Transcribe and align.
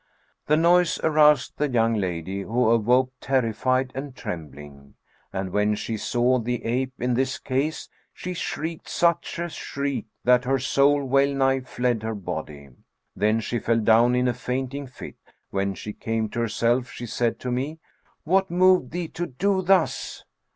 The 0.47 0.57
noise 0.57 0.99
aroused 1.03 1.57
the 1.59 1.69
young 1.69 1.93
lady, 1.93 2.41
who 2.41 2.71
awoke 2.71 3.11
terrified 3.21 3.91
and 3.93 4.15
trembling; 4.15 4.95
and, 5.31 5.51
when 5.51 5.75
she 5.75 5.95
saw 5.95 6.39
the 6.39 6.65
ape 6.65 6.93
in 6.97 7.13
this 7.13 7.37
case, 7.37 7.87
she 8.11 8.33
shrieked 8.33 8.89
such 8.89 9.37
a 9.37 9.47
shriek 9.47 10.07
that 10.23 10.43
her 10.43 10.57
soul 10.57 11.03
well 11.05 11.31
nigh 11.31 11.59
fled 11.59 12.01
her 12.01 12.15
body. 12.15 12.69
Then 13.15 13.41
she 13.41 13.59
fell 13.59 13.79
down 13.79 14.15
in 14.15 14.27
a 14.27 14.33
fainting 14.33 14.87
fit 14.87 15.17
and 15.27 15.35
when 15.51 15.73
she 15.75 15.93
came 15.93 16.29
to 16.29 16.39
herself, 16.39 16.89
she 16.89 17.05
said 17.05 17.39
to 17.41 17.51
me, 17.51 17.77
'What 18.23 18.49
moved 18.49 18.89
thee 18.89 19.07
to 19.09 19.27
do 19.27 19.61
thus? 19.61 20.23